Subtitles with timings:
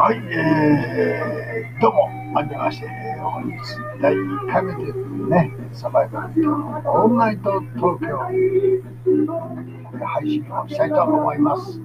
[0.00, 2.88] はい、えー、どうも、あけまして、
[3.20, 3.58] 本日
[4.00, 8.16] 第1回目というね、サバイバル今日のオールナイト東京
[10.02, 11.78] 配信をしたいと思います。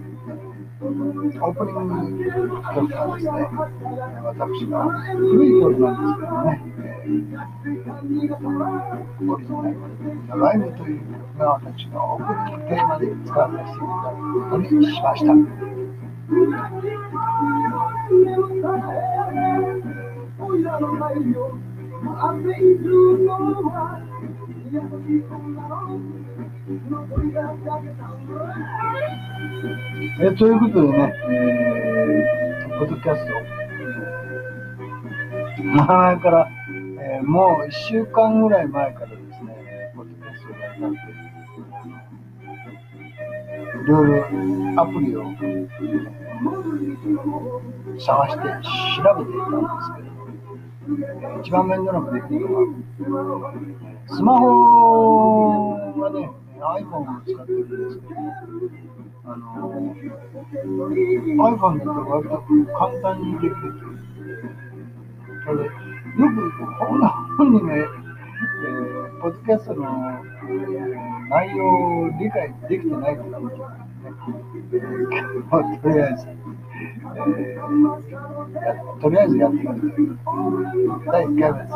[0.79, 3.49] オープニングの曲はですね、
[4.23, 7.43] 私の古い曲なんですけどね、えー、
[9.29, 9.59] オリジナ
[10.35, 15.33] ルライブという曲が私のオープニングテーマで使わせていただくことにしました。
[30.21, 33.33] えということでね、えー、ポッドキャスト、
[35.63, 36.47] 前から、
[37.01, 40.99] えー、もう1週間ぐらい前からですね、ポッドキャストをやりたくて、
[43.83, 44.25] いろいろ
[44.81, 45.23] アプリを
[47.99, 48.41] 探して
[48.97, 52.49] 調べていたんですけど、一番面倒なくできる
[53.09, 53.53] のは、
[54.07, 58.15] スマホがね、iPhone を使ってるんですけど、
[59.27, 59.95] あの
[61.45, 62.43] iPhone だと割と
[62.77, 63.95] 簡単にできるという。
[65.45, 69.83] それで、よくこんな本にね、えー、ポッドキャストの
[71.29, 73.49] 内容を理解できてないからも
[74.79, 75.77] しれないね。
[75.81, 80.17] とりあえず、えー、とりあえずやってみる
[81.11, 81.73] 第1回目です。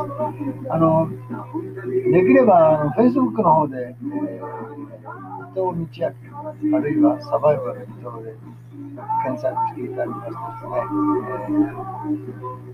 [0.69, 1.09] あの、
[2.11, 4.45] できれば、あの Facebook の方で、えー、
[5.47, 5.73] 伊藤道
[6.71, 8.35] 明、あるいはサバイバル伊藤で
[9.23, 11.65] 検索していただきますとですね、え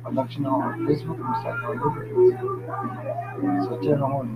[0.02, 4.30] ー、私の Facebook のサイトが出てきますので、そちらの方に、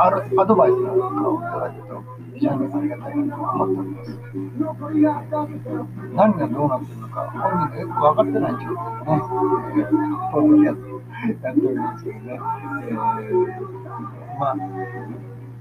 [0.00, 4.18] あるアドバイスなんかをいただくと、非常にありがたいなと思っております。
[6.14, 8.98] 何がどうなっているのか、本人がよく分かってない状況
[9.74, 9.90] でね、えー、
[10.32, 10.88] ポッドキャスト
[11.46, 13.38] やっておりますけどね、えー、
[14.38, 14.56] まあ、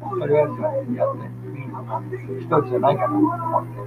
[0.10, 3.30] とりあえずはやってみるのが一人じゃないかなと思
[3.62, 3.78] って、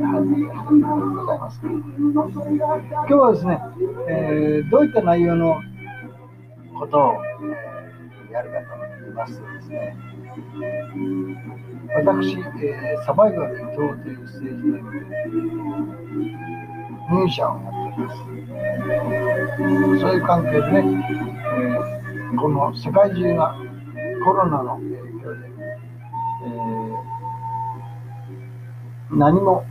[0.00, 1.60] 始めた一人でございます。
[1.62, 1.74] 今
[3.06, 3.60] 日はですね、
[4.08, 5.60] えー、どういった内容の
[6.78, 8.66] ことを、えー、やるかと
[9.02, 9.96] 言いますとですね、
[11.94, 14.78] 私、えー、サバイバル伊藤というステージで
[17.10, 20.00] ミュージシャンをやっております。
[20.00, 20.78] そういう関係でね、
[21.56, 23.56] えー、この世界中が
[24.24, 24.88] コロナの影
[25.20, 25.48] 響で、
[26.44, 29.64] えー、何も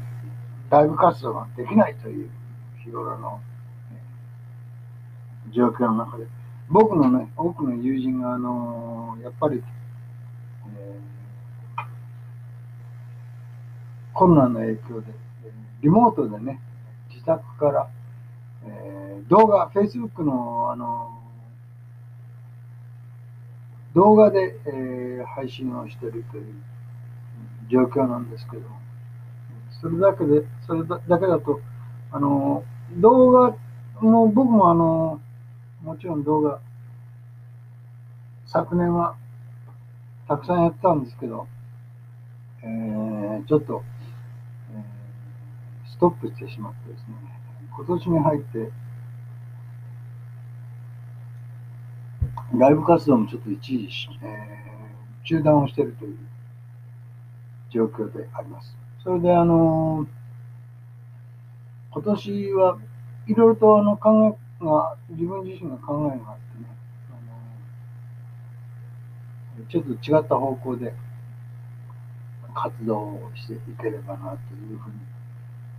[0.70, 2.30] ライブ活動ができないという
[2.84, 3.40] 日頃の、
[5.52, 6.28] 状況の中で、
[6.70, 9.64] 僕のね、多くの友人が、あのー、やっぱり、
[14.14, 15.08] コロナの影響で、
[15.82, 16.60] リモートでね、
[17.10, 17.90] 自宅から、
[18.66, 21.16] えー、動画、Facebook の、あの
[23.96, 26.54] 動画で、えー、配信をしているという
[27.72, 28.64] 状況なんですけど、
[29.82, 31.60] それだけで、それだけだと、
[32.12, 32.64] あの
[32.98, 33.56] 動画
[34.02, 35.20] も、僕もあの
[35.84, 36.60] もちろん動画、
[38.46, 39.16] 昨年は
[40.28, 41.48] たくさんやったんですけど、
[42.62, 43.84] えー、ちょっと、
[46.00, 47.16] トップしてしまってですね、
[47.76, 48.72] 今年に入って、
[52.58, 53.90] ライブ活動もちょっと一時、
[54.22, 56.18] えー、中断をしているという
[57.70, 58.76] 状況であります。
[59.04, 60.08] それで、あの
[61.92, 62.78] 今年は
[63.28, 66.70] いろいろとあの考えが、自分自身の考えがあってね、
[69.58, 70.94] あのちょっと違った方向で
[72.54, 75.19] 活動をしていければなというふうに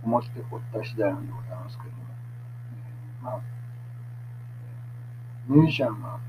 [0.03, 2.03] 思っておった次第なんでございますけれども、
[2.73, 3.39] えー、まあ、
[5.47, 6.19] ミュージシャンが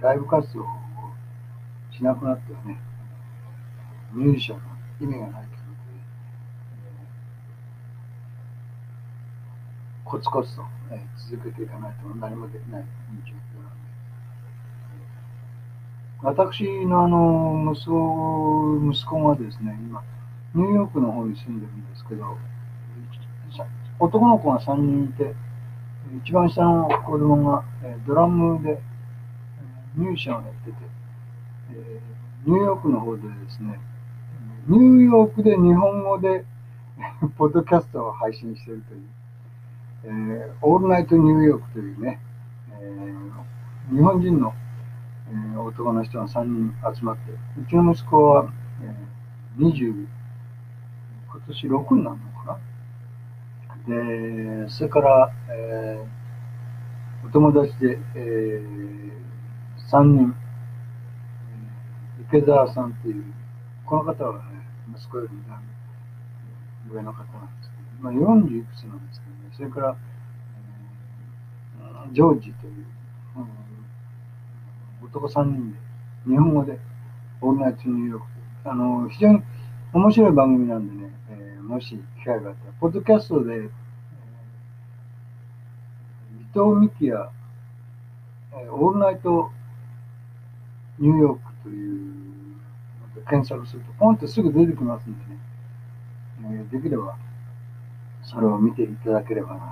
[0.00, 0.66] ライブ活動を
[1.90, 2.78] しなくなってはね、
[4.12, 4.64] ミュージシャンの
[5.00, 5.64] 意味がないというこ
[10.12, 12.84] とで、コツコツと、ね、続けていかないと何もできない
[13.24, 13.84] 状況なんで。
[16.22, 20.02] 私のあの息子息子がですね、今、
[20.54, 22.36] ニューヨークの方に住んでるんですけど、
[23.98, 25.34] 男の子が3人いて、
[26.24, 27.64] 一番下の子供が
[28.06, 28.80] ドラムで
[29.96, 30.76] ミュージシャンをやってて、
[32.46, 33.80] ニューヨークの方でですね、
[34.68, 36.44] ニューヨークで日本語で
[37.36, 42.20] ポッドキャストを配信しているという、え、オールナイトニューヨークというね、
[42.70, 43.14] え、
[43.90, 44.54] 日本人の、
[45.54, 48.46] え、男の人が3人集まって、うちの息子は、
[48.82, 50.06] えー、20、
[51.48, 52.58] 年6になるのか
[53.86, 54.64] な。
[54.64, 60.34] で、それから、えー、お友達で、えー、3人、
[62.28, 63.24] 池澤さんっていう、
[63.84, 64.44] この方は、ね、
[64.94, 65.30] 息子より
[66.90, 69.96] 上の方なんですけど、まあ、40いくつなんですけどね、それから、
[72.12, 72.86] ジョージという、
[73.36, 75.78] うん、男3人で、
[76.26, 76.78] 日本語で、
[77.40, 79.42] オールナイトニューヨークあの、非常に
[79.92, 81.03] 面白い番組なんでね、
[81.64, 83.68] もし機会があったら、ポッドキャストで、えー、伊
[86.52, 87.30] 藤美希や、
[88.52, 89.50] えー、オールナイト
[90.98, 91.94] ニューヨークという
[93.28, 97.16] 検索すると、ポンってすぐ出てきますんでね、え、できれば、
[98.22, 99.64] それを見ていただければなと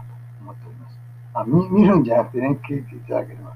[0.42, 0.98] 思っております。
[1.34, 3.54] あ、見見るんじゃなくてね、聞いていただければ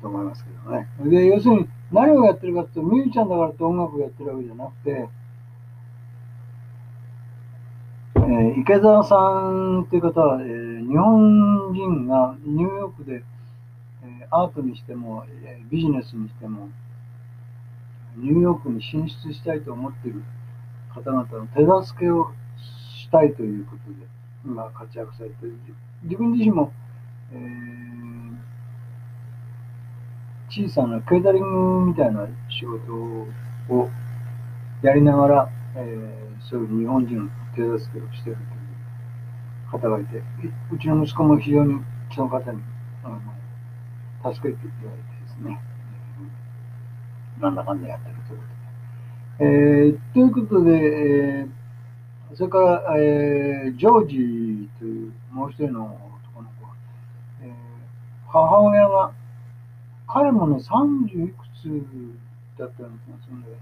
[0.00, 0.88] と思いますけどね。
[1.04, 5.08] で、要するに、何をやってるかっていうと、ミュージシャンだからって音楽をやってるわけじゃなくて、
[8.16, 8.20] え
[8.56, 13.24] 池澤さんっていう方は、えー、日本人がニューヨークで、
[14.04, 16.68] えー、アートにしても、えビジネスにしても、
[18.16, 20.22] ニューヨークに進出したいと思っている
[20.94, 22.30] 方々の手助けを
[23.02, 24.06] したいということで、
[24.44, 25.58] 今活躍されている。
[26.04, 26.72] 自分自身も、
[27.32, 27.38] え、
[30.48, 32.92] 小さなケータリングみたいな仕事
[33.74, 33.90] を
[34.82, 38.56] やりながら、えー、そういう日本人手助けをしているとい
[39.68, 40.22] う方がいて、
[40.72, 41.80] うちの息子も非常に
[42.14, 42.60] その方に
[43.02, 45.60] あの助けていただいてですね、
[47.40, 48.54] なんだかんだやってるということで。
[49.38, 56.74] えー、ということで、えー、それから、えー、ジョージというもう一人の男の子は、
[57.42, 57.50] えー、
[58.28, 59.12] 母親が、
[60.06, 63.56] 彼もね、30いくつだったような気がするので、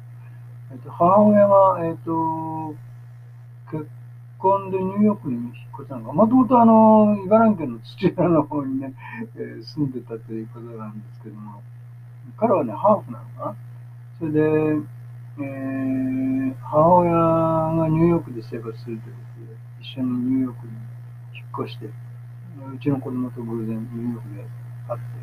[0.72, 2.74] えーと、母親が、えっ、と、
[3.72, 3.88] 結
[4.38, 8.94] 婚でニューヨークに引っ越したのが、もともとあの、茨城県の土浦の方にね、
[9.36, 11.62] えー、住んでたということなんですけども、
[12.36, 13.56] 彼はね、ハーフなのかな。
[14.18, 14.40] それで、
[15.38, 20.72] えー、母親がニューヨークで生活するということで、一緒にニューヨークに
[21.34, 24.44] 引っ越して、うちの子供と偶然ニューヨークで
[24.88, 25.22] 会って、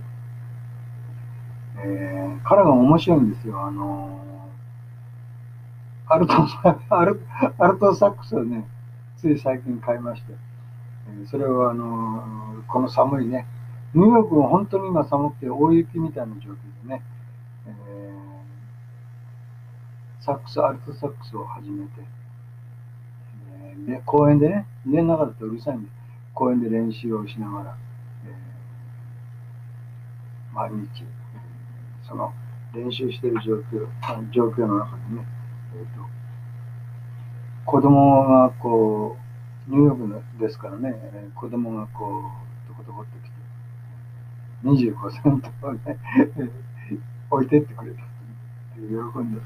[1.86, 3.62] えー、彼が面白いんですよ。
[3.64, 4.39] あの
[6.12, 6.34] アルト
[6.90, 7.22] アル
[7.60, 8.66] アルトサックスをね、
[9.16, 10.34] つい最近買いまして、
[11.30, 13.46] それはあのこの寒いね、
[13.94, 16.56] ニューヨークは本当に今寒くて大雪みたいな状況
[16.88, 17.04] でね、
[17.68, 21.92] えー、サックス、アルトサックスを始めて、
[23.62, 25.90] えー、で公園でね、家の中だとうるさいんで、
[26.34, 27.78] 公園で練習をしながら、
[28.26, 31.04] えー、毎日、
[32.08, 32.34] その
[32.74, 33.88] 練習している状況
[34.32, 35.39] 状況の中でね、
[35.76, 36.02] えーと、
[37.66, 39.18] 子供がこ
[39.68, 42.24] う、ニューヨークですからね、え子供がこ
[42.66, 45.98] う、とことこってきて、25セントをね、
[47.30, 49.46] 置いてってくれたって喜んでて、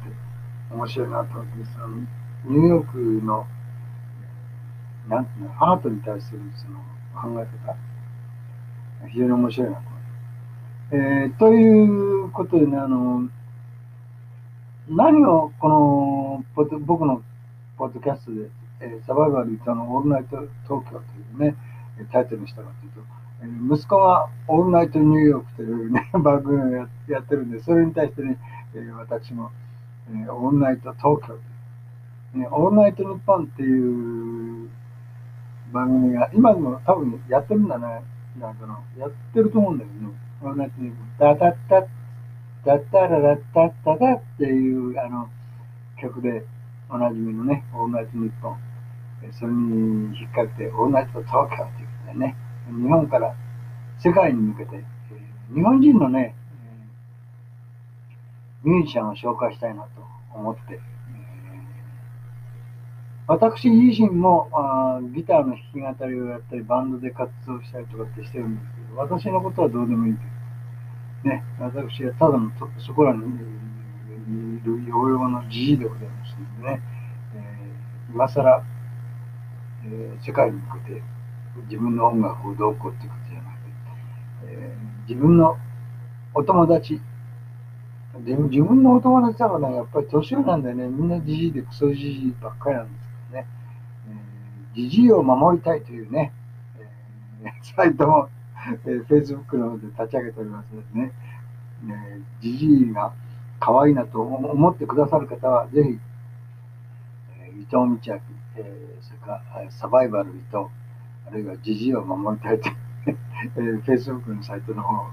[0.71, 3.45] 面白いなと思って、そのニューヨークの、
[5.09, 6.79] なんていうの、アートに対するその
[7.35, 9.91] 考え方、非常に面白いなと思っ
[10.89, 10.97] て。
[10.97, 13.27] えー、ということでね、あの、
[14.89, 17.21] 何をこのポ僕の
[17.77, 18.49] ポッドキャストで、
[18.81, 21.01] えー、サバイバル歌のオールナイト東京とい
[21.37, 21.55] うね、
[22.11, 23.01] タイトルにしたかというと、
[23.43, 28.37] え息子がオールナイトニューヨークというね、 番組をややってるんで、それに対してね、
[28.73, 29.51] えー、私も、
[30.09, 31.37] えー、オールナイト東京
[32.37, 34.69] ね、オールナイトニッポンっていう
[35.71, 38.03] 番組が、今でも多分やってるんだね、
[38.37, 41.87] なんかの、やってると思うんだけどね、オールナイトニッポン、ダダッ
[42.65, 45.29] ダッタラダッタッタダっていうあの
[46.01, 46.45] 曲で
[46.89, 48.57] おなじみのね、オールナイトニッポン、
[49.31, 52.35] それに引っ掛けて、オールナイト東京っていうことでね、
[52.67, 53.35] 日本から
[53.97, 54.83] 世界に向けて、え
[55.53, 56.35] 日本人のね、
[58.63, 59.89] えミュージシャンを紹介したいなと
[60.33, 60.79] 思って、
[63.25, 70.32] 私自身もあギターの弾き語りをやったり、バンドで活動したりとかってしてるんですけど、私のことはどうでもいいけど、
[71.23, 76.81] ね、私はただのそこらにいる養養のじじいでございますのでね、
[77.35, 77.71] え
[78.13, 78.63] 今更、
[79.85, 81.03] えー、世界に向けて
[81.69, 83.69] 自分の音楽をどうこうっていうことじゃなくて、
[84.47, 85.57] えー、自分の
[86.33, 86.99] お友達
[88.19, 90.87] で自分のお友達だからね、やっぱり年上なんだよね。
[90.87, 93.47] みんなじじいでクソじじいばっかりなんですけどね。
[94.75, 96.31] じじいを守りたいというね、
[97.43, 98.29] えー、サイトも、
[98.85, 101.11] えー、Facebook の方で立ち上げておりますのでね、
[102.41, 103.13] じじいが
[103.59, 105.99] 可愛いなと思ってくださる方は、ぜひ、
[107.39, 107.95] えー、伊藤道明、
[108.57, 110.67] えー、それからサバイバル伊藤、
[111.27, 112.69] あるいはじじいを守りたいと、
[113.07, 115.07] えー、Facebook のサイトの方を、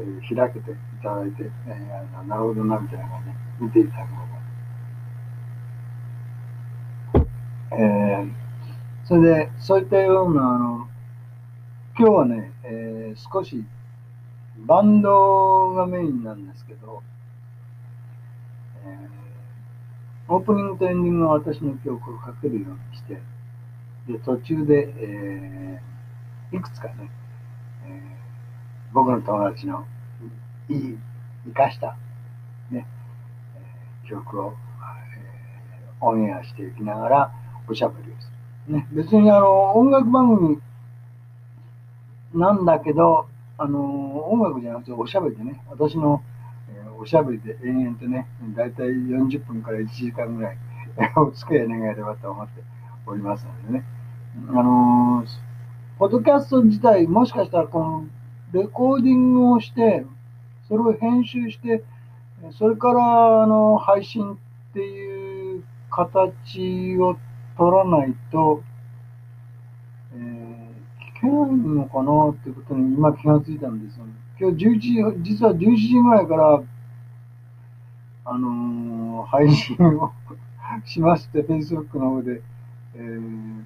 [0.00, 4.36] えー、開けていただいて、えー、なるほどなみたいなのをね、見ていただく方が。
[7.72, 8.30] えー、
[9.04, 10.88] それで、そういったような、あの、
[11.98, 13.64] 今日はね、えー、少し
[14.66, 17.02] バンドがメインなんですけど、
[18.84, 23.22] えー、オープニングとエンディングは私の曲をかけるようにして、
[24.12, 27.10] で、途中で、えー、いくつかね、
[27.86, 28.02] え、
[28.92, 29.86] 僕の友達の
[30.68, 30.98] いい、
[31.46, 31.96] 生かした、
[32.70, 32.86] ね、
[33.56, 34.54] えー、曲を、え、
[36.02, 37.32] オンエアしていきながら
[37.70, 38.30] おしゃべりをす
[38.68, 38.74] る。
[38.76, 40.60] ね、別にあの、音楽番組
[42.36, 43.26] なんだけど、
[43.58, 46.22] あの、音楽じゃなくておしゃべりでね、私の、
[46.68, 50.58] え、おしゃべりで延々とね、だいたい40分から1時間ぐらい
[51.16, 52.62] お付き合い願えればと思って
[53.06, 53.84] おりますのでね。
[54.50, 55.26] あのー、
[55.98, 58.04] ポッドキャスト自体、もしかしたらこの
[58.52, 60.04] レコーディングをして、
[60.68, 61.82] それを編集して、
[62.52, 64.36] それからあの配信っ
[64.74, 67.16] ていう形を
[67.56, 74.12] 取らないと、ー、聞けないのかなってことに今気がついたんですよ、ね。
[74.38, 76.62] 今日11時、実は11時ぐらいから、
[78.24, 80.12] あのー、配信を
[80.84, 82.42] しまして、Facebook の方で、
[82.96, 83.62] えー、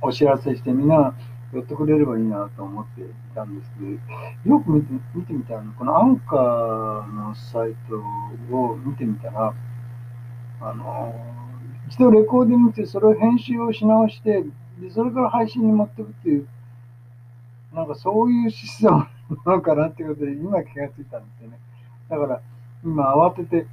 [0.00, 1.14] お知らせして、みんな
[1.52, 7.96] 寄ってくれればいいなと思っていたんですけど、よく見て見てみたら、このアンカーのサイト
[8.54, 9.54] を見てみたら、
[10.60, 14.44] あのー、一度レコーディングして、それを編集をし直して、
[14.80, 16.46] でそれから配信に持っていくっていう、
[17.72, 19.06] なんかそういうシステム
[19.44, 21.58] なのかなっていうことで、今気がついたんですよね。
[22.08, 22.40] だから、
[22.84, 23.66] 今慌てて、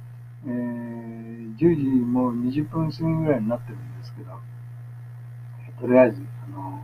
[0.46, 4.32] えー、10時もう20分過ぎぐらいになってるんですけど、
[5.80, 6.80] とりあえず、あの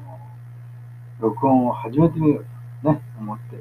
[1.21, 2.47] ー、録音を始めてみよう
[2.83, 3.61] とね、思って、え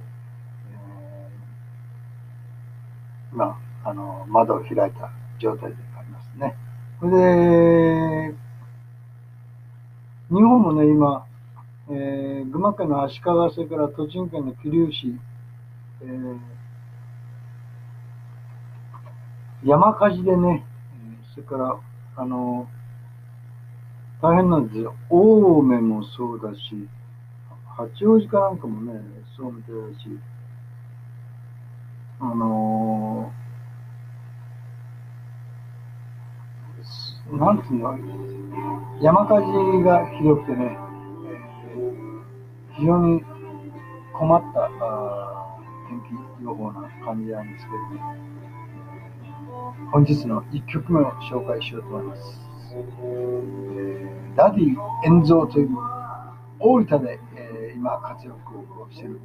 [3.31, 6.55] ー、今、あのー、窓を開いた状態でありますね。
[7.00, 8.36] それで、
[10.29, 11.25] 日本もね、今、
[11.93, 13.21] えー、群馬県の足利、
[13.53, 15.19] それから栃木県の桐生市、
[16.01, 16.38] えー、
[19.65, 20.65] 山火事でね、
[21.36, 21.77] それから、
[22.15, 22.69] あの
[24.21, 24.95] 大変なんですよ。
[25.10, 26.88] 青梅もそうだし、
[27.65, 29.01] 八王子かなんかもね、
[29.36, 30.17] そうみたいだし、
[32.21, 37.98] あのー、なんていうの、
[39.01, 40.77] 山火事がひどくてね、
[42.81, 43.23] 非常に
[44.11, 45.57] 困ったあ
[45.88, 48.01] 天気予報な感じなんですけれど、ね、
[49.91, 52.39] 本日の1曲目を紹介しようと思います。
[54.35, 55.69] ダディ・エンゾーという
[56.57, 59.19] 大分で、えー、今活躍をしている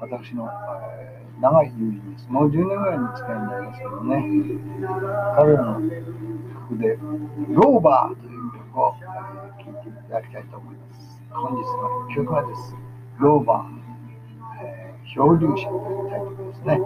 [0.00, 0.48] 私の、
[0.90, 2.26] えー、長い友人です。
[2.28, 4.24] もう10年ぐらいの付き合いになりますけどね、
[5.36, 5.80] 彼らの
[6.70, 6.98] 曲で、
[7.50, 9.06] ローバーという曲を聴、
[9.60, 10.87] えー、いていただきたいと思います。
[11.30, 12.74] 本日の曲はです。
[13.18, 16.80] ローバー、えー、漂流者というタイトルですね。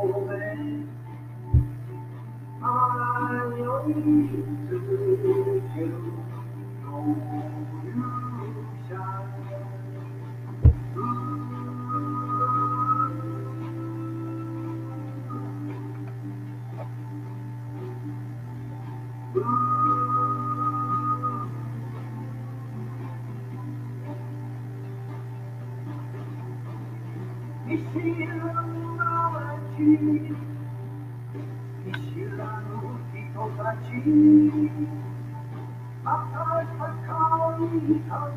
[38.13, 38.29] は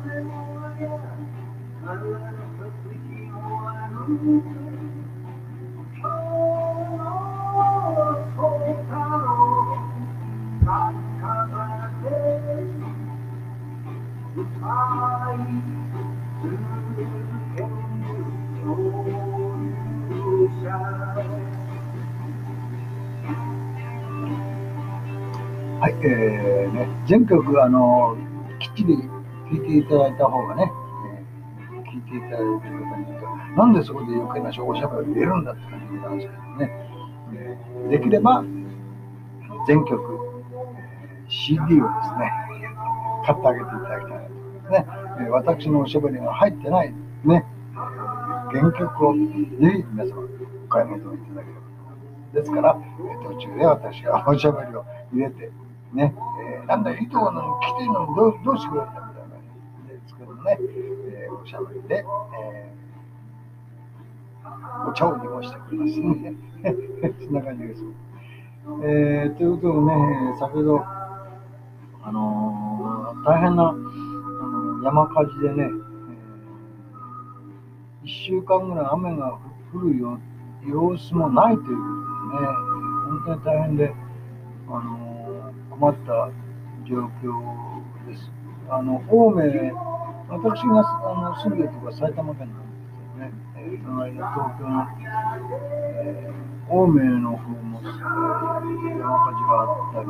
[25.90, 28.16] い、えーね、全曲あの
[28.58, 29.15] きっちり
[29.50, 30.72] 聞いていただいた方がね、
[31.70, 33.26] えー、聞いていただいている方に言うと、
[33.56, 36.72] なんでそこで余計なおしゃべりを入れるんだって感じなんですけどね、
[37.32, 38.44] えー、できれば
[39.66, 39.98] 全曲、
[41.28, 42.30] CD をですね、
[43.24, 44.36] 買ってあげていただきたい
[44.70, 44.86] ね、
[45.20, 46.92] え私のおしゃべりが入ってない、
[47.24, 47.44] ね、
[48.50, 50.28] 原曲をぜひ皆様
[50.64, 55.50] お買い求めいただければですから、え途中で私がおしゃべりを入れて、
[55.92, 56.14] ね、
[56.58, 59.05] えー、なんだ、糸がの来てるのにどうどうしてくれるんだ
[60.46, 62.04] ね、えー、おしゃべりで、
[62.40, 66.34] えー、お茶を濁してくれますね。
[67.26, 67.84] そんな感じです。
[68.82, 75.64] えー、ということでね、先ほど、あのー、大変なあの山火事でね、
[78.02, 79.38] え、1週間ぐらい雨が
[79.74, 80.18] 降るよ
[80.64, 81.72] 様子もないというこ
[82.32, 82.48] とでね、
[83.08, 83.94] 本当に大変で、
[84.68, 86.30] あの、困った
[86.88, 88.30] 状況です。
[88.68, 89.72] あの青梅、
[90.28, 94.88] 私があの住んでるところは埼玉県なんですけどね、えー、隣の東京の、
[96.02, 97.94] えー、青梅の方も、山火
[99.32, 100.06] 事があったり、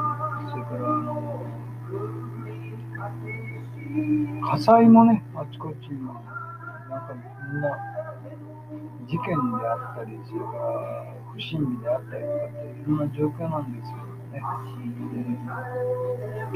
[0.50, 1.44] それからあの
[4.50, 7.14] 火災もね、あちこちの、なんか
[7.52, 7.68] みんな
[9.06, 14.40] 事件であったり、それから不審火であったりとかっていろんな状況なんですけどね。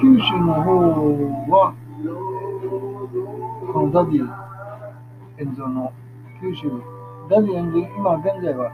[0.00, 0.70] 九州の方
[1.50, 2.06] は、こ
[3.74, 4.24] のダディ
[5.38, 5.92] エンゾーの
[6.40, 6.70] 九州、
[7.28, 8.72] ダディ・エンゾー、今現在は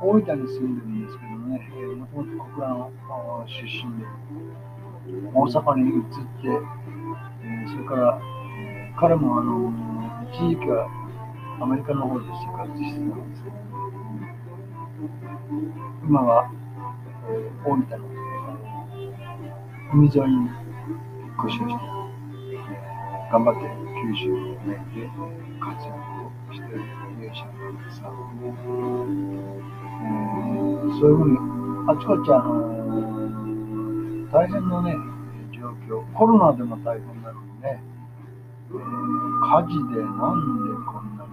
[0.00, 2.90] 大分に住んでるんですけどね、もともと小倉の
[3.46, 4.06] 出身で、
[5.34, 6.48] 大阪に移って、
[7.44, 8.18] えそれから
[8.98, 9.70] 彼もあの
[10.32, 10.88] 一時期は
[11.60, 13.56] アメリカの方で生活してたんですけど、
[16.06, 16.50] 今は、
[17.28, 17.98] えー、大分の
[19.92, 22.01] 海沿いに引っ越しをして、
[23.32, 23.60] 頑張って
[23.96, 24.36] 九州の
[24.68, 25.08] 面で
[25.58, 26.84] 活躍をしている
[27.16, 27.80] ミュージシャンなん。
[27.80, 31.38] ですが、えー、そういうふうに
[31.88, 32.52] あちこちあの
[34.30, 34.94] 大変なね
[35.50, 37.82] 状況コロナでも大変なのでね、
[38.68, 38.78] えー、
[39.40, 41.32] 火事でなんでこんなに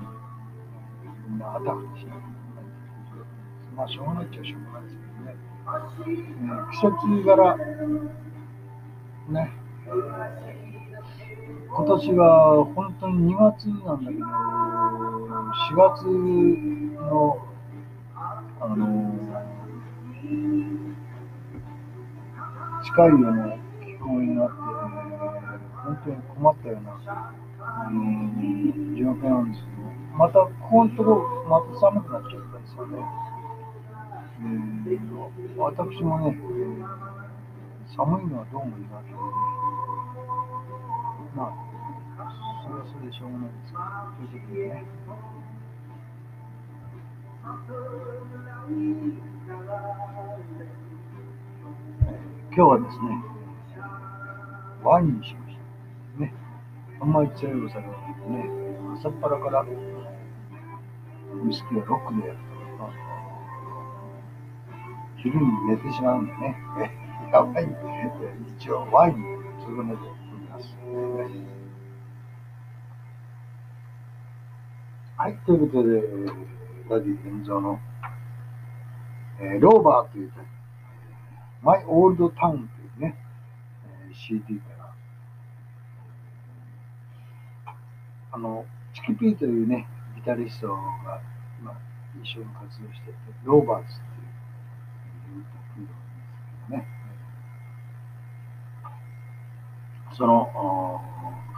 [1.28, 2.72] みんなあたふたしなきゃいけない
[3.76, 7.58] まあしょうがないっちゃしょうがないですけどね、えー、季節柄
[9.30, 9.52] ね、
[11.72, 16.06] 今年は本当に2月なんだけど、4月
[16.98, 17.38] の、
[18.60, 18.86] あの
[22.84, 23.56] 近いような
[23.86, 24.54] 気候になって、
[25.84, 28.00] 本当に困ったような、あの
[28.98, 32.98] 状況なんですけど、またここのところ、また寒くなっちゃったんですよね。
[34.42, 36.38] えー、私もね、
[37.96, 39.16] 寒いのはどうも苦手で、
[41.40, 41.54] まあ、
[42.64, 43.84] それはそれでしょうがないですけど、
[44.18, 44.84] ということでね。
[52.52, 53.24] 今日はですね、
[54.84, 55.56] ワインにしまし
[56.18, 56.22] た。
[56.26, 56.34] ね。
[57.00, 57.94] あんまり強いお酒は
[58.28, 58.50] ね、
[59.00, 59.66] 朝っぱらからウ
[61.50, 62.40] イスキーをロックでやる
[62.78, 62.90] と、
[65.16, 66.58] 昼に寝てしまうんでね。
[67.32, 67.68] やばい。
[68.58, 69.14] 一応ワイン
[69.64, 70.19] ということで。
[75.18, 76.02] はい、ということで、
[76.90, 77.80] ダディ現像の、
[79.40, 80.46] えー、ローバーというタイ
[81.62, 83.16] マイオールドタウンというね、
[84.08, 84.94] えー、CD か
[87.66, 87.74] ら、
[88.32, 91.22] あの、チキピーというね、ギタリストが
[91.60, 91.78] 今
[92.22, 96.99] 一緒に活動してて、ローバーズっていうユニット組んでるんですけどね。
[100.20, 100.52] その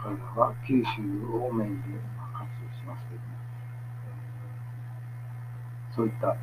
[0.00, 1.02] 彼らは九州
[1.36, 1.98] をメインで
[2.32, 3.26] 活動しますけども、
[5.96, 6.36] そういった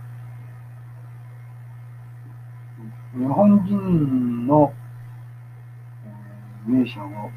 [3.18, 4.74] 日本人の
[6.68, 7.32] ミュージシャンを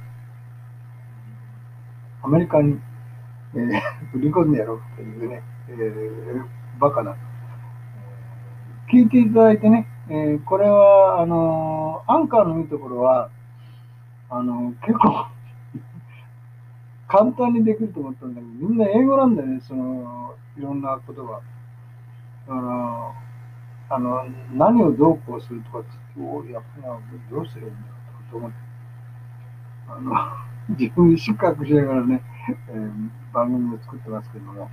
[2.25, 2.77] アメリカに、
[3.55, 7.17] えー、売り込んでやろうというね、えー、バカな。
[8.93, 13.31] 聞いていただいてね、えー、これは、あのアンカーのいいところは、
[14.35, 15.27] あの、結構
[17.07, 21.35] 簡単にできると思ったんだけど、みんな英語なんだよね、その、いろんなことが。
[22.49, 22.61] だか
[23.89, 26.99] ら、あの、何をどうこうするとかって言って、おやっぱ
[27.31, 27.95] どうすればいいんだろ
[28.27, 28.57] うと思って、
[29.89, 32.23] あの、自分に失格しながらね、
[32.71, 34.71] えー、番組を作ってますけども、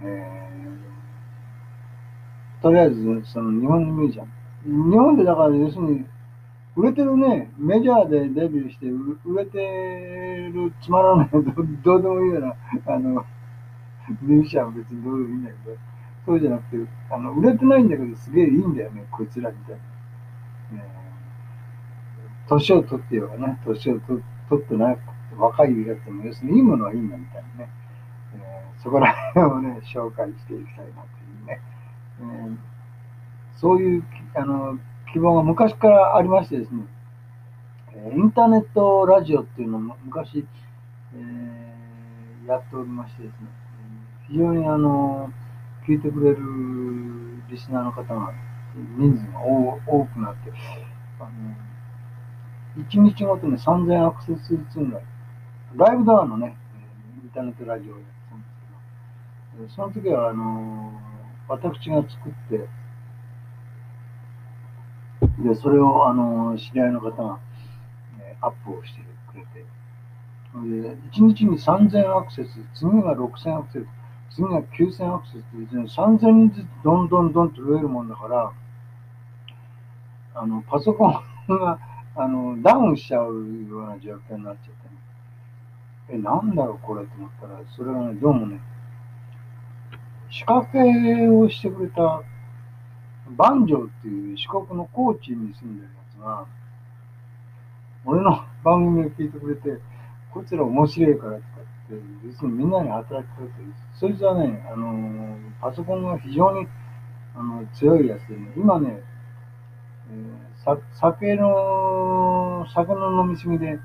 [0.00, 4.90] えー、とりあえず、その日本のミュージアム。
[4.90, 6.04] 日本でだから要するに、
[6.74, 12.54] 売れてるね、メジャーでデビューして売れてるつまらないどどうでもいいような、
[12.86, 13.24] あの、
[14.22, 15.76] ミュージシャンは別にどうでもいいんだけど、
[16.24, 19.82] そうじゃなくて、あの、売れてないんだけど、すげえいいんだよね、こいつらみたいな。
[22.48, 24.22] 年を取ってよね、年を取
[24.54, 24.98] ってない
[25.36, 27.70] 若いやつも、要するにいいものはいいんだみたいなね。
[28.34, 31.60] えー、そこら辺をね、紹介していきたいなというね。
[32.20, 32.56] えー、
[33.56, 34.04] そういう
[34.34, 34.78] あの
[35.12, 36.84] 希望が昔からありましてですね、
[38.14, 40.46] インターネットラジオっていうのも昔、
[41.14, 43.36] えー、やっておりましてですね、
[44.28, 45.30] 非常にあの
[45.86, 46.38] 聞いてくれる
[47.50, 48.32] リスナーの方が
[48.96, 50.50] 人数が多くなって、
[51.20, 51.30] あの
[52.82, 55.02] 1日ごとに3000アクセス数ぐらい、
[55.76, 56.56] ライブドアのね、
[57.22, 58.46] インターネットラジオをやってたんで
[59.68, 60.98] すけど、その時はあの
[61.48, 62.66] 私が作って、
[65.38, 67.38] で、それをあの知り合いの方が、
[68.20, 69.64] えアップをしてくれて、
[70.54, 73.86] で1日に3000アクセス、次が6000アクセス、
[74.36, 78.52] 次が9000アクセスって3000人ずつどんどんどんと増えるもんだから、
[80.34, 81.12] あの、パソコン
[81.48, 81.78] が、
[82.14, 84.74] あの、ダウンしちゃうような状況になっちゃっ
[86.08, 86.18] てね。
[86.18, 88.60] え、なんだろうこれと思ったら、それがね、どうもね、
[90.30, 92.22] 仕掛けをしてくれた、
[93.30, 96.46] バンジョーっていう四国の高知に住んでるやつが、
[98.04, 99.80] 俺の番組を聞いてくれて、
[100.32, 106.66] こいつら面白いからとかって、別にみんなに働きかけてる、そいつはね、あのパソコンが非常に
[107.34, 109.00] あの強いやつでね、今ね、
[110.10, 113.78] えー、酒の、酒の飲みすぎで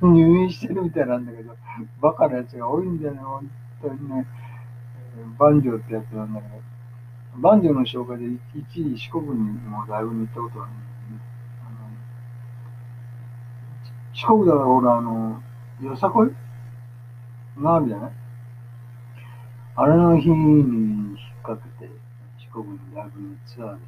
[0.00, 1.56] 入院してるみたいなんだけど、
[2.00, 3.50] バカなやつが多いんだよね、本
[3.82, 4.26] 当にね。
[5.38, 6.61] バンジョーってやつなんだけど、
[7.36, 10.82] バンジョーの紹介で一時四国にもライブに行ったことあるんだ
[14.14, 15.42] 四国だから俺あの、
[15.82, 16.30] よさこい？
[17.58, 18.12] があるじゃない？
[19.74, 21.90] あれの日に引っ掛けて、
[22.38, 23.80] 四国にライブにツアーで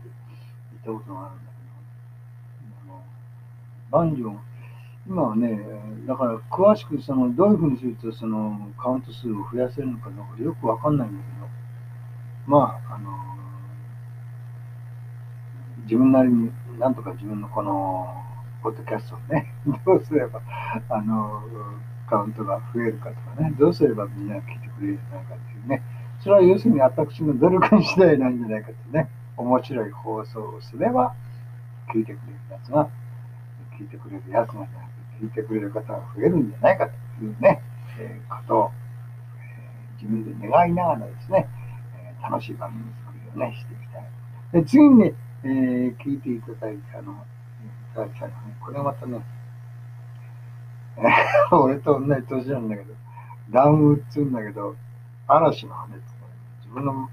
[0.86, 3.02] 行ったことがあるんだけど、あの
[3.90, 4.38] バンジョー、
[5.06, 5.60] 今はね、
[6.06, 11.46] だから詳しくそのどういうふうにするとそのカウント数を増やせるのかどうかよくわかんないんだけど、
[12.46, 13.10] まあ、あの、
[15.84, 18.06] 自分なりになんとか自分のこの
[18.62, 19.52] ポッドキャストをね、
[19.84, 20.40] どうすれば、
[20.88, 21.42] あの、
[22.08, 25.82] カウントが増えるかとかね、どうすればみんなが聞いてくれるのかっていうね、
[26.20, 31.14] それは要するに私の努力次第なんじゃないかってね、面白い放送をすれば、
[31.92, 32.88] 聞いてくれるやつが、
[33.78, 37.60] 聞いてくれるやつがじゃなくて、聞いてくれる方が増えるんじゃないかというね、
[37.98, 38.70] えー、ことを、
[39.38, 41.46] えー、自分で願いながらですね、
[41.96, 44.62] えー、楽しい番組作りをね、していきたい。
[44.62, 47.24] で次にね、えー、聞いていただいたのは、
[47.94, 48.56] ただきたいのね。
[48.60, 49.22] これまたね、
[51.52, 52.94] 俺と同じ年なんだけど、
[53.50, 54.74] ダウンっつうんだけど、
[55.28, 56.04] 嵐の羽って
[56.60, 57.08] 自分の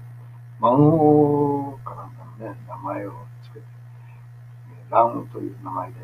[0.60, 3.66] 孫かなんかのね、名前をつけて、
[4.90, 5.96] ラウンという名前で、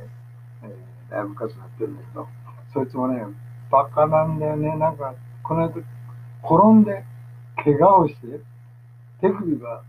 [0.65, 2.29] えー、ライブ活動やってるんだけど、
[2.73, 3.25] そいつもね、
[3.71, 4.77] バカなんだよね。
[4.77, 5.83] なんか、この間、
[6.45, 7.05] 転んで、
[7.57, 8.41] 怪我をして、
[9.21, 9.83] 手首が、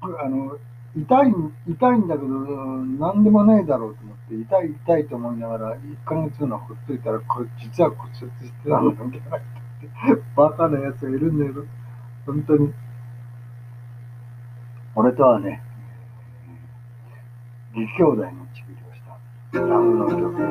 [0.00, 0.58] あの、
[0.94, 1.32] 痛い、
[1.68, 9.38] 痛いんだけど、なんでもないだろうと思って、痛い痛いと思いながら、1ヶ月のほっといたら、これ実は骨折してたんだみたいな。
[10.36, 11.64] バカなやつがいるんだけど、
[12.26, 12.72] 本当に。
[14.94, 15.62] 俺とはね、
[17.74, 19.00] 義兄弟のちびりをし
[19.52, 20.44] た、ラムの曲、え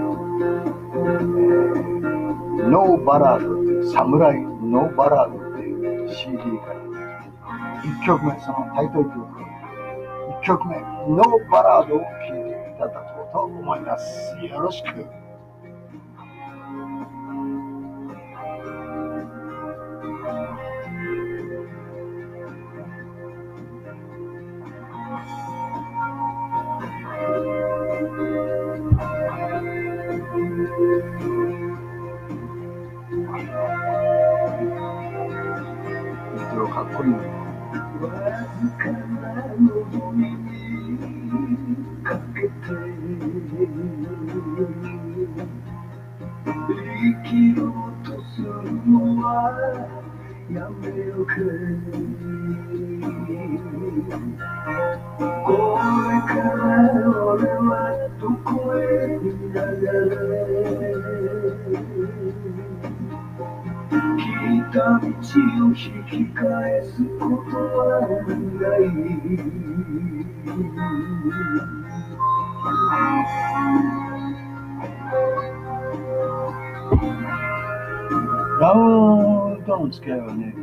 [2.63, 6.82] ー、ノーバラードっていう、サムライノーバラードっていう CD から
[7.84, 9.50] 1曲目、そのタイトル曲
[10.41, 14.36] 曲名、ノーバラードを聴いていただこうと思います。
[14.38, 15.20] よろしく。
[68.91, 70.75] ことは
[71.47, 71.67] な
[73.97, 74.12] い
[78.62, 80.56] ラウとの付き合いはね、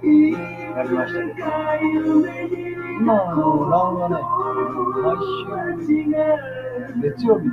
[0.00, 1.44] やりましたけど、
[3.00, 4.14] 今のラウンはね、
[5.02, 5.46] 毎週
[7.02, 7.52] 月曜日の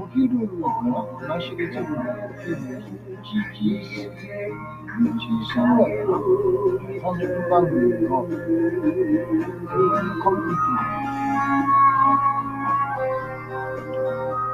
[0.00, 3.64] お昼かな、毎週月曜日のお昼の1時、
[5.00, 6.16] 1時半ぐらいかな、
[6.98, 10.80] 30分番組のコミュニティ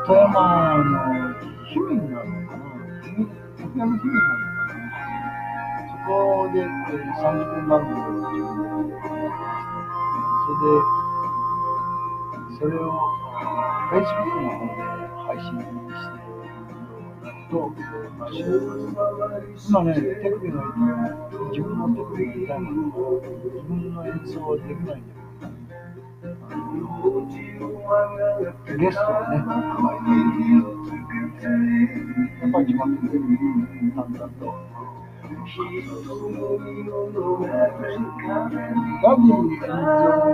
[0.06, 0.90] 富山の
[1.66, 2.62] 市民なのかな
[3.56, 4.45] 富山市民なのかな
[6.06, 6.70] こで、えー、
[7.18, 9.10] 30分番組を自分でやって
[10.46, 10.70] それ
[11.70, 12.80] で、それを
[13.90, 14.86] Facebook の方で
[15.26, 16.26] 配信して
[17.50, 17.72] と、
[18.18, 20.62] まあ、今ね、手首の
[21.50, 25.14] 自分の手首が痛いの、自分の演奏はできないんだ、
[28.76, 29.36] ゲストをね、
[32.42, 34.75] やっぱり決まってくれるんだと。
[35.46, 39.70] ダディ演奏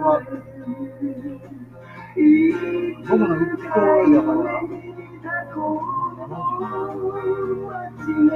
[0.01, 0.25] は、
[2.97, 4.81] 僕の一個上だから、俺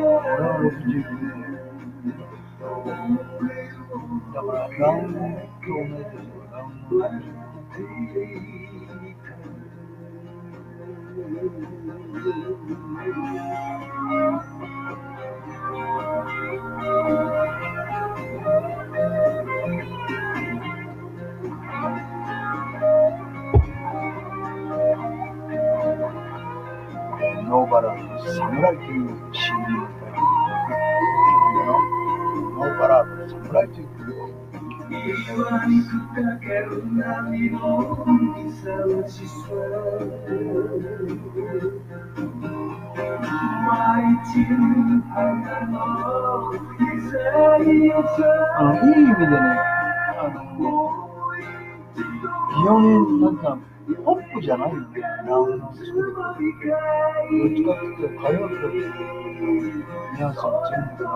[0.03, 0.21] は
[0.61, 1.17] 69
[4.35, 7.07] だから、ラウンドと同じですよ、ラウンドの。
[13.07, 13.96] ノ
[28.57, 29.85] 侍という CD を
[32.57, 34.33] ノーバラード侍という曲を
[48.57, 49.37] あのいい意味でね、
[50.17, 50.91] あの
[51.97, 52.85] 非常に
[53.21, 53.59] なんか
[53.95, 57.71] ポップじゃないんだよ、ラウンドどっちかっていうと
[58.19, 61.09] 歌謡曲ニュアンスが強いんだけど、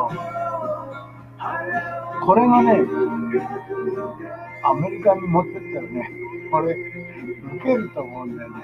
[2.25, 2.69] これがね、
[4.63, 6.11] アメリカに持ってったらね、
[6.53, 8.57] これ、受けると思うんだよね。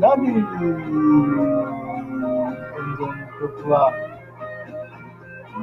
[0.00, 0.42] ダディの演
[2.96, 3.92] 奏の曲は、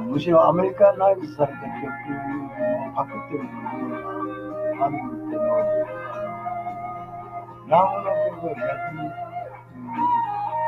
[0.08, 3.90] むしろアメリカナイズされた曲をパクってる部分
[4.78, 4.94] がある
[5.30, 6.01] けど、
[7.68, 8.66] ラムの曲は逆
[8.98, 9.06] に、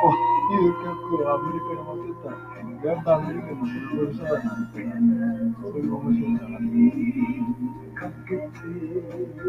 [0.00, 2.36] こういう曲をアメリカに持ってったら、
[2.84, 4.78] やっぱアメリカのブルーサーなんて、
[5.60, 6.54] そういう面白いんだな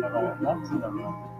[0.02, 1.36] だから、なんつうんだろうな。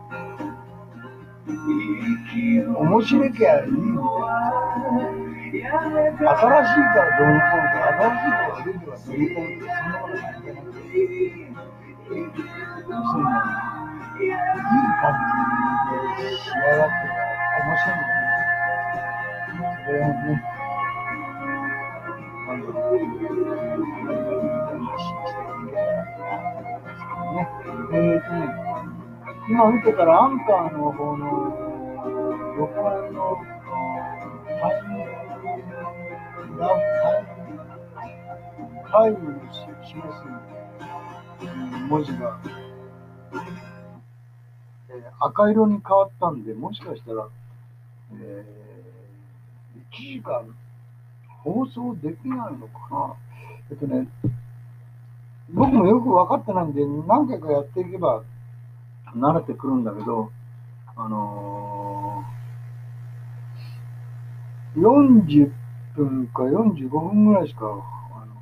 [1.46, 5.80] 面白きゃいいみたいな。
[6.26, 10.80] 新しいからどうのこうのか、新しいから悪いとかどうのこうのか、そんなこと関係なくて、
[12.08, 12.52] そういうの、い
[13.82, 13.95] い
[15.02, 15.14] 感
[16.18, 17.98] じで仕上がってから面白い。
[17.98, 19.80] んだよね。
[19.86, 20.40] それをね、
[22.48, 22.90] 今度、発
[25.04, 25.66] 信してい。
[25.66, 26.76] けたらなと思い。
[27.36, 27.94] ますけどね。
[27.94, 28.46] えーとね、
[29.50, 31.26] 今見てたらアンカーの方の
[32.58, 33.38] 録音の
[34.62, 34.96] タイム
[36.58, 36.70] ラ
[38.92, 39.42] タイムを
[39.84, 40.24] 示す
[41.90, 42.40] 文字が、
[45.20, 47.28] 赤色に変わったんで、もしかしたら、
[48.14, 50.56] えー、1時間
[51.44, 53.16] 放送できないのかな。
[53.72, 54.08] えっとね、
[55.54, 58.24] 僕もよく分かってないんで、何回かやっていけば
[59.16, 60.32] 慣れてくるんだけど、
[60.96, 65.52] あのー、40
[65.96, 68.36] 分か45分ぐらいしかあの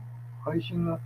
[0.44, 1.00] 配信が